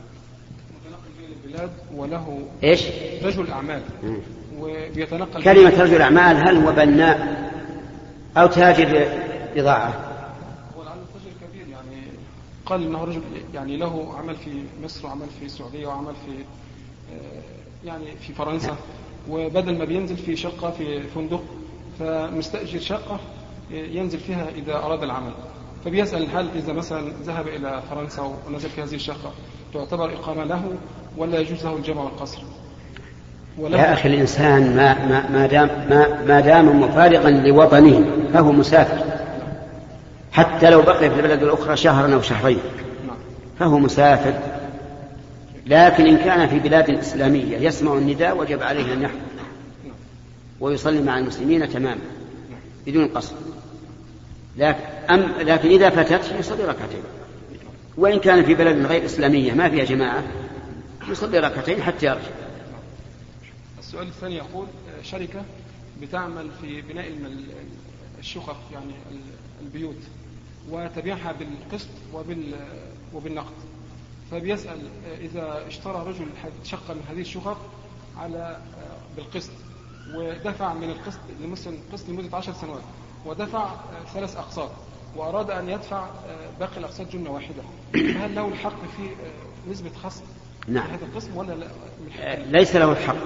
متنقل 0.74 1.10
بين 1.20 1.28
البلاد 1.44 1.70
وله 1.94 2.42
إيش؟ 2.64 2.82
رجل 3.24 3.50
أعمال. 3.50 3.82
وبيتنقل 4.58 5.42
كلمة 5.42 5.82
رجل 5.82 6.02
أعمال 6.02 6.48
هل 6.48 6.56
هو 6.56 6.72
بناء 6.72 7.50
أو 8.36 8.46
تاجر 8.46 9.08
بضاعة 9.56 9.88
هو 10.76 10.82
لعل 10.82 10.96
التاجر 10.98 11.36
كبير 11.50 11.68
يعني 11.68 12.02
قال 12.66 12.86
إنه 12.86 13.04
رجل 13.04 13.22
يعني 13.54 13.76
له 13.76 14.14
عمل 14.18 14.36
في 14.36 14.50
مصر 14.84 15.06
وعمل 15.06 15.26
في 15.40 15.46
السعودية 15.46 15.86
وعمل 15.86 16.14
في 16.26 16.32
آه، 17.14 17.86
يعني 17.86 18.04
في 18.26 18.32
فرنسا. 18.32 18.76
وبدل 19.30 19.78
ما 19.78 19.84
بينزل 19.84 20.16
في 20.16 20.36
شقة 20.36 20.70
في 20.70 21.00
فندق 21.02 21.42
فمستأجر 21.98 22.80
شقة 22.80 23.20
ينزل 23.72 24.18
فيها 24.18 24.48
إذا 24.56 24.74
أراد 24.74 25.02
العمل 25.02 25.32
فبيسأل 25.84 26.26
هل 26.34 26.48
إذا 26.56 26.72
مثلا 26.72 27.12
ذهب 27.24 27.48
إلى 27.48 27.82
فرنسا 27.90 28.36
ونزل 28.46 28.68
في 28.68 28.82
هذه 28.82 28.94
الشقه 28.94 29.32
تعتبر 29.74 30.12
إقامة 30.12 30.44
له 30.44 30.62
ولا 31.16 31.38
يجوز 31.38 31.64
له 31.64 31.76
الجمع 31.76 32.02
والقصر؟ 32.02 32.42
يا 33.58 33.92
أخي 33.92 34.08
الإنسان 34.08 34.76
ما, 34.76 35.06
ما, 35.06 35.30
ما, 35.30 35.46
دام, 35.46 35.68
ما, 35.90 36.24
ما 36.24 36.40
دام 36.40 36.80
مفارقا 36.80 37.30
لوطنه 37.30 38.04
فهو 38.32 38.52
مسافر 38.52 39.04
حتى 40.32 40.70
لو 40.70 40.82
بقي 40.82 41.10
في 41.10 41.16
البلد 41.16 41.42
الأخرى 41.42 41.76
شهرا 41.76 42.14
أو 42.14 42.22
شهرين. 42.22 42.58
فهو 43.58 43.78
مسافر 43.78 44.34
لكن 45.66 46.06
إن 46.06 46.16
كان 46.16 46.48
في 46.48 46.58
بلاد 46.58 46.90
إسلامية 46.90 47.56
يسمع 47.56 47.94
النداء 47.94 48.36
وجب 48.36 48.62
عليه 48.62 48.92
أن 48.92 49.02
يحضر 49.02 49.18
ويصلي 50.60 51.02
مع 51.02 51.18
المسلمين 51.18 51.68
تماما 51.68 52.00
بدون 52.86 53.08
قصر 53.08 53.34
لكن, 54.56 54.80
أم 55.10 55.20
لكن 55.40 55.68
إذا 55.68 55.90
فاتته 55.90 56.36
يصلي 56.38 56.64
ركعتين. 56.64 57.02
وإن 57.96 58.18
كان 58.20 58.44
في 58.44 58.54
بلد 58.54 58.86
غير 58.86 59.04
إسلامية 59.04 59.52
ما 59.52 59.70
فيها 59.70 59.84
جماعة 59.84 60.24
يصلي 61.08 61.38
ركعتين 61.38 61.82
حتى 61.82 62.06
يرجع. 62.06 62.20
السؤال 63.78 64.06
الثاني 64.06 64.36
يقول 64.36 64.66
آه، 64.66 65.02
شركة 65.02 65.42
بتعمل 66.02 66.50
في 66.62 66.80
بناء 66.82 67.08
الشقق 68.18 68.56
يعني 68.72 68.92
ال- 69.10 69.64
البيوت 69.66 69.96
وتبيعها 70.70 71.32
بالقسط 71.32 71.88
وبال 72.14 72.54
وبالنقد. 73.14 73.52
فبيسأل 74.30 74.78
آه، 75.06 75.16
إذا 75.20 75.64
اشترى 75.68 76.04
رجل 76.08 76.26
شقة 76.64 76.94
من 76.94 77.02
هذه 77.10 77.20
الشقق 77.20 77.58
على 78.18 78.38
آه، 78.78 78.96
بالقسط 79.16 79.50
ودفع 80.14 80.74
من 80.74 80.90
القسط 80.90 82.08
لمدة 82.08 82.36
عشر 82.36 82.52
سنوات 82.52 82.82
ودفع 83.26 83.64
آه، 83.64 84.04
ثلاث 84.14 84.36
أقساط 84.36 84.70
وأراد 85.16 85.50
أن 85.50 85.68
يدفع 85.68 86.04
آه، 86.04 86.58
باقي 86.60 86.76
الأقساط 86.76 87.06
جملة 87.12 87.30
واحدة. 87.30 87.62
فهل 87.92 88.34
له 88.34 88.48
الحق 88.48 88.80
في 88.96 89.02
آه، 89.02 89.70
نسبة 89.70 89.90
خصم 90.04 90.22
نعم. 90.68 90.86
في 90.86 90.92
هذا 90.92 91.04
القسم 91.04 91.36
ولا 91.36 91.52
لا؟ 91.52 91.66
ليس 92.36 92.76
له 92.76 92.92
الحق. 92.92 93.16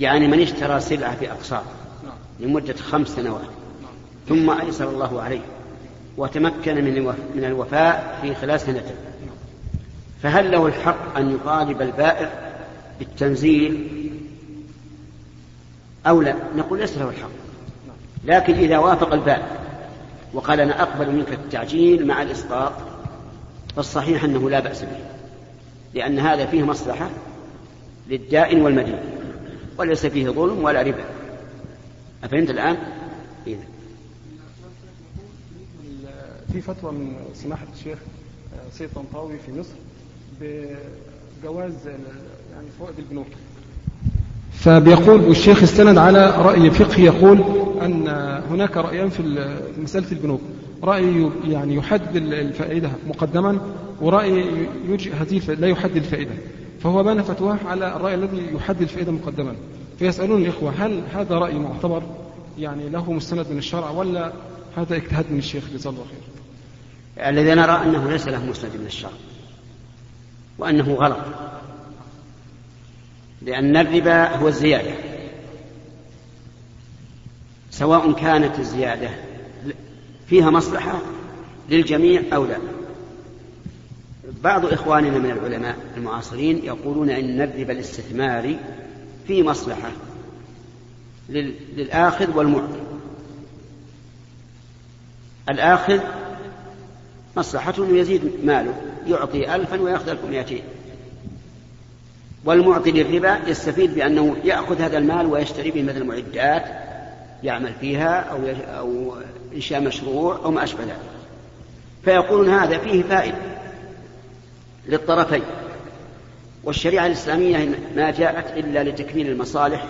يعني 0.00 0.28
من 0.28 0.40
اشترى 0.40 0.80
سلعة 0.80 1.20
بأقساط 1.20 1.64
نعم. 2.04 2.14
لمدة 2.40 2.74
خمس 2.74 3.08
سنوات. 3.08 3.42
نعم. 3.82 3.92
ثم 4.28 4.50
أيسر 4.50 4.88
الله 4.88 5.22
عليه 5.22 5.42
وتمكن 6.16 6.84
من 6.84 7.02
من 7.34 7.44
الوفاء 7.44 8.18
في 8.22 8.34
خلال 8.34 8.60
سنتين 8.60 8.96
فهل 10.22 10.50
له 10.50 10.66
الحق 10.66 11.16
أن 11.16 11.34
يطالب 11.34 11.82
البائع 11.82 12.30
بالتنزيل 12.98 13.88
أو 16.06 16.22
لا؟ 16.22 16.34
نقول 16.56 16.78
ليس 16.78 16.98
له 16.98 17.08
الحق. 17.08 17.41
لكن 18.24 18.54
إذا 18.54 18.78
وافق 18.78 19.12
البائع 19.12 19.48
وقال 20.34 20.60
أنا 20.60 20.82
أقبل 20.82 21.12
منك 21.12 21.32
التعجيل 21.32 22.06
مع 22.06 22.22
الإسقاط 22.22 22.72
فالصحيح 23.76 24.24
أنه 24.24 24.50
لا 24.50 24.60
بأس 24.60 24.82
به 24.82 24.96
لأن 25.94 26.18
هذا 26.18 26.46
فيه 26.46 26.62
مصلحة 26.62 27.10
للدائن 28.08 28.62
والمدين 28.62 28.98
وليس 29.78 30.06
فيه 30.06 30.28
ظلم 30.28 30.64
ولا 30.64 30.82
ربا. 30.82 31.04
أفهمت 32.24 32.50
الآن؟ 32.50 32.76
إذا 33.46 33.64
في 36.52 36.60
فتوى 36.60 36.92
من 36.92 37.16
سماحة 37.34 37.66
الشيخ 37.78 37.98
آه، 38.54 38.70
سيد 38.72 38.88
طنطاوي 38.94 39.38
في 39.46 39.52
مصر 39.52 39.74
بجواز 40.40 41.72
يعني 42.52 42.66
فوائد 42.78 42.98
البنوك. 42.98 43.26
فبيقول 44.52 45.20
والشيخ 45.20 45.62
استند 45.62 45.98
على 45.98 46.30
رأي 46.30 46.70
فقهي 46.70 47.04
يقول 47.04 47.61
أن 47.84 48.08
هناك 48.50 48.76
رأيان 48.76 49.08
في 49.08 49.22
مسألة 49.78 50.12
البنوك. 50.12 50.40
رأي 50.82 51.30
يعني 51.48 51.74
يحدد 51.74 52.16
ال- 52.16 52.34
الفائدة 52.34 52.90
مقدما 53.06 53.58
ورأي 54.00 54.46
يجي 54.88 55.12
هذه 55.12 55.40
لا 55.48 55.66
يحدد 55.68 55.96
الفائدة. 55.96 56.30
فهو 56.80 57.02
بان 57.02 57.22
فتواه 57.22 57.58
على 57.66 57.96
الرأي 57.96 58.14
الذي 58.14 58.54
يحدد 58.54 58.82
الفائدة 58.82 59.12
مقدما. 59.12 59.54
فيسألون 59.98 60.42
الإخوة 60.42 60.72
هل 60.78 61.02
هذا 61.14 61.34
رأي 61.34 61.58
معتبر 61.58 62.02
يعني 62.58 62.88
له 62.88 63.12
مستند 63.12 63.46
من 63.50 63.58
الشرع 63.58 63.90
ولا 63.90 64.32
هذا 64.76 64.96
اجتهاد 64.96 65.24
من 65.30 65.38
الشيخ؟ 65.38 65.64
جزاه 65.74 65.90
الله 65.90 66.04
خير. 66.04 67.28
الذي 67.28 67.54
نرى 67.54 67.82
أنه 67.84 68.10
ليس 68.10 68.28
له 68.28 68.44
مسند 68.46 68.70
من 68.80 68.86
الشرع 68.86 69.10
وأنه 70.58 70.94
غلط. 70.94 71.18
لأن 73.42 73.76
الربا 73.76 74.36
هو 74.36 74.48
الزيادة. 74.48 74.90
سواء 77.72 78.12
كانت 78.12 78.58
الزيادة 78.58 79.10
فيها 80.26 80.50
مصلحة 80.50 81.00
للجميع 81.70 82.22
أو 82.32 82.44
لا. 82.46 82.56
بعض 84.44 84.66
إخواننا 84.66 85.18
من 85.18 85.30
العلماء 85.30 85.76
المعاصرين 85.96 86.60
يقولون 86.64 87.10
أن 87.10 87.40
الربا 87.40 87.72
الاستثماري 87.72 88.58
فيه 89.26 89.42
مصلحة 89.42 89.90
لل- 91.28 91.54
للآخذ 91.76 92.36
والمعطي. 92.36 92.80
الآخذ 95.50 96.00
مصلحته 97.36 97.88
يزيد 97.96 98.22
ماله 98.44 98.74
يعطي 99.06 99.54
ألفا 99.54 99.80
ويأخذ 99.80 100.08
ألف 100.08 100.24
مئتين. 100.24 100.62
والمعطي 102.44 102.90
للربا 102.90 103.38
يستفيد 103.48 103.94
بأنه 103.94 104.36
يأخذ 104.44 104.80
هذا 104.80 104.98
المال 104.98 105.26
ويشتري 105.26 105.70
به 105.70 105.82
مثل 105.82 106.04
معدات 106.04 106.81
يعمل 107.42 107.72
فيها 107.80 108.20
أو, 108.20 108.38
أو 108.78 109.14
إنشاء 109.54 109.80
مشروع 109.80 110.36
أو 110.44 110.50
ما 110.50 110.64
أشبه 110.64 110.84
ذلك. 110.84 111.00
فيقولون 112.04 112.48
هذا 112.48 112.78
فيه 112.78 113.02
فائدة 113.02 113.36
للطرفين. 114.88 115.42
والشريعة 116.64 117.06
الإسلامية 117.06 117.78
ما 117.96 118.10
جاءت 118.10 118.58
إلا 118.58 118.84
لتكميل 118.84 119.30
المصالح 119.30 119.86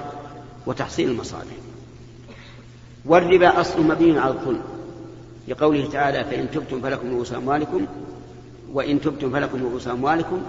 وتحصيل 0.67 1.11
المصالح. 1.11 1.55
والربا 3.05 3.61
أصل 3.61 3.83
مبني 3.83 4.19
على 4.19 4.33
الظلم. 4.33 4.62
لقوله 5.49 5.88
تعالى 5.93 6.25
فإن 6.25 6.51
تبتم 6.51 6.81
فلكم 6.81 7.11
رؤوس 7.11 7.33
أموالكم 7.33 7.87
وإن 8.73 9.01
تبتم 9.01 9.31
فلكم 9.31 9.62
رؤوس 9.62 9.88
أموالكم 9.88 10.43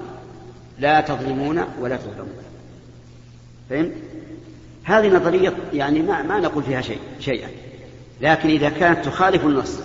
لا 0.80 1.02
تظلمون 1.02 1.64
ولا 1.80 1.98
تظلمون. 1.98 2.44
فهمت؟ 3.70 3.92
هذه 4.84 5.16
نظرية 5.16 5.54
يعني 5.74 6.02
ما, 6.02 6.22
ما 6.22 6.40
نقول 6.40 6.64
فيها 6.64 6.82
شيء 6.82 7.00
شيئا. 7.20 7.50
لكن 8.22 8.50
إذا 8.50 8.70
كانت 8.70 9.06
تخالف 9.06 9.46
النص 9.46 9.80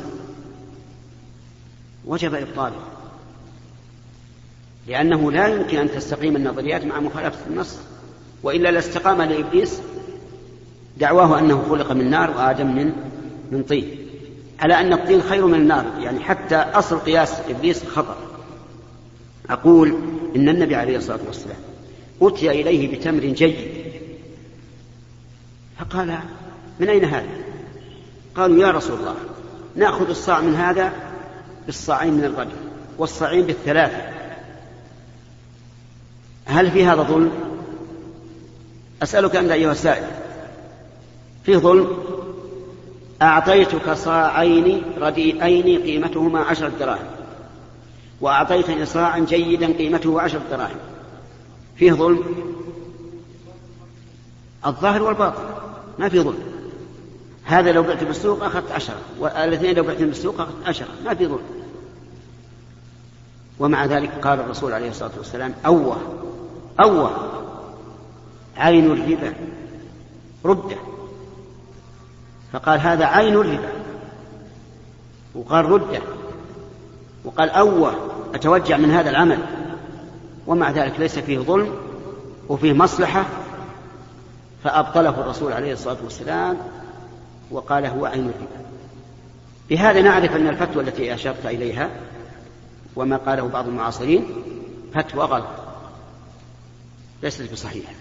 وجب 2.07 2.35
إبطالها 2.35 2.83
لأنه 4.87 5.33
لا 5.33 5.47
يمكن 5.47 5.79
أن 5.79 5.91
تستقيم 5.91 6.37
النظريات 6.37 6.85
مع 6.85 7.01
مخالفة 7.01 7.39
النص 7.51 7.79
وإلا 8.43 8.69
لاستقام 8.69 9.23
لإبليس 9.23 9.81
دعواه 10.99 11.39
أنه 11.39 11.65
خلق 11.69 11.93
من 11.93 12.11
نار 12.11 12.31
وآدم 12.31 12.75
من 12.75 12.93
من 13.53 13.63
طين. 13.63 13.99
على 14.61 14.75
أن 14.75 14.93
الطين 14.93 15.23
خير 15.23 15.47
من 15.47 15.55
النار 15.55 15.87
يعني 16.01 16.21
حتى 16.21 16.57
أصل 16.57 16.99
قياس 16.99 17.41
إبليس 17.49 17.85
خطأ. 17.85 18.17
أقول 19.51 19.99
إن 20.37 20.49
النبي 20.49 20.75
عليه 20.75 20.97
الصلاة 20.97 21.21
والسلام 21.27 21.57
أتي 22.23 22.51
إليه 22.51 22.97
بتمر 22.97 23.21
جيد. 23.21 23.78
فقال 25.79 26.19
من 26.81 26.89
أين 26.89 27.05
هذا؟ 27.05 27.29
قالوا 28.37 28.67
يا 28.67 28.71
رسول 28.71 28.99
الله 28.99 29.15
نأخذ 29.77 30.09
الصاع 30.09 30.41
من 30.41 30.55
هذا 30.55 30.93
بالصاعين 31.67 32.15
من 32.15 32.25
الغد 32.25 32.49
والصاعين 32.99 33.47
بالثلاثة. 33.47 34.03
هل 36.47 36.71
في 36.71 36.85
هذا 36.85 37.03
ظلم؟ 37.03 37.33
أسألك 39.03 39.37
أنت 39.37 39.51
أيها 39.51 39.73
السائل 39.73 40.07
في 41.45 41.57
ظلم؟ 41.57 41.99
أعطيتك 43.23 43.93
صاعين 43.93 44.83
رديئين 45.01 45.83
قيمتهما 45.83 46.41
عشرة 46.41 46.73
دراهم 46.81 47.07
وأعطيتني 48.21 48.87
صاعا 48.87 49.19
جيدا 49.19 49.73
قيمته 49.73 50.21
عشرة 50.21 50.43
دراهم 50.51 50.79
فيه 51.77 51.93
ظلم؟ 51.93 52.25
الظاهر 54.67 55.03
والباطن. 55.03 55.48
ما 55.99 56.09
في 56.09 56.21
ظلم. 56.21 56.39
هذا 57.45 57.73
لو 57.73 57.83
بعت 57.83 58.05
بالسوق 58.05 58.45
أخذت 58.45 58.73
عشرة 58.73 59.01
والاثنين 59.19 59.77
لو 59.77 59.83
بعتهم 59.83 60.07
بالسوق 60.07 60.41
أخذت 60.41 60.67
عشرة 60.67 60.89
ما 61.05 61.15
في 61.15 61.27
ظلم. 61.27 61.45
ومع 63.59 63.85
ذلك 63.85 64.11
قال 64.23 64.41
الرسول 64.41 64.73
عليه 64.73 64.91
الصلاة 64.91 65.11
والسلام 65.19 65.55
أوه 65.67 65.97
أوه 66.81 67.11
عين 68.57 68.91
الربا 68.91 69.35
رده 70.45 70.77
فقال 72.53 72.81
هذا 72.81 73.05
عين 73.05 73.35
الربا. 73.35 73.73
وقال 75.35 75.65
رده 75.65 76.03
وقال 77.25 77.51
أوه 77.51 77.95
أتوجع 78.35 78.77
من 78.77 78.91
هذا 78.91 79.11
العمل. 79.11 79.39
ومع 80.47 80.71
ذلك 80.71 81.01
ليس 81.01 81.19
فيه 81.19 81.39
ظلم 81.39 81.75
وفيه 82.49 82.73
مصلحة 82.73 83.27
فأبطله 84.65 85.21
الرسول 85.21 85.53
عليه 85.53 85.73
الصلاة 85.73 85.97
والسلام 86.05 86.57
وقال 87.51 87.87
هو 87.87 88.07
عين 88.07 88.21
الربا. 88.21 88.69
بهذا 89.71 90.03
نعرف 90.03 90.37
أن 90.37 90.49
الفتوى 90.49 90.83
التي 90.83 91.15
أشرت 91.15 91.47
إليها 91.47 91.91
وما 92.97 93.17
قاله 93.17 93.49
بعض 93.49 93.69
المعاصرين 93.69 94.27
فتوى 94.95 95.25
غلط. 95.25 95.49
ليست 97.23 97.53
بصحيحة. 97.53 97.93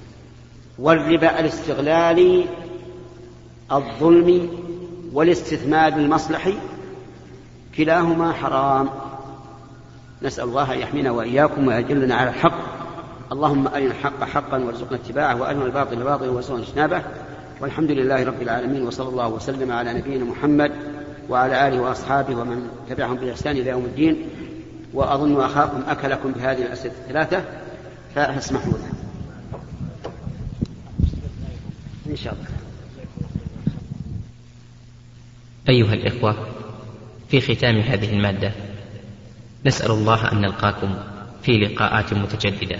والربا 0.80 1.39
الاستغلال 1.39 2.46
الظلم 3.72 4.50
والاستثمار 5.13 5.93
المصلحي 5.93 6.58
كلاهما 7.78 8.34
حرام. 8.34 8.89
نسأل 10.22 10.43
الله 10.43 10.74
أن 10.74 10.80
يحمينا 10.80 11.12
وإياكم 11.12 11.67
ويجلنا 11.67 12.15
على 12.15 12.30
الحق 12.30 12.57
اللهم 13.31 13.67
أرنا 13.67 13.91
الحق 13.91 14.23
حقا 14.23 14.57
وارزقنا 14.57 14.97
اتباعه 14.97 15.41
وأرنا 15.41 15.65
الباطل 15.65 16.03
باطلا 16.03 16.29
وارزقنا 16.29 16.59
اجتنابه. 16.59 17.01
والحمد 17.61 17.91
لله 17.91 18.23
رب 18.23 18.41
العالمين 18.41 18.83
وصلى 18.83 19.09
الله 19.09 19.27
وسلم 19.27 19.71
على 19.71 19.93
نبينا 19.93 20.25
محمد 20.25 20.71
وعلى 21.29 21.67
آله 21.67 21.81
وأصحابه 21.81 22.35
ومن 22.35 22.69
تبعهم 22.89 23.15
بإحسان 23.15 23.57
إلى 23.57 23.69
يوم 23.69 23.85
الدين. 23.85 24.17
وأظن 24.93 25.41
أخاكم 25.41 25.83
أكلكم 25.87 26.31
بهذه 26.31 26.61
الأسئلة 26.61 26.93
الثلاثة 26.93 27.43
فاسمحوا 28.15 28.73
له 28.73 28.91
إن 32.09 32.15
شاء 32.15 32.33
الله. 32.33 32.47
أيها 35.69 35.93
الإخوة 35.93 36.35
في 37.29 37.41
ختام 37.41 37.77
هذه 37.79 38.13
المادة 38.13 38.51
نسأل 39.65 39.91
الله 39.91 40.31
أن 40.31 40.41
نلقاكم 40.41 40.95
في 41.41 41.51
لقاءات 41.51 42.13
متجددة. 42.13 42.79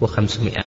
وخمسمائة. 0.00 0.58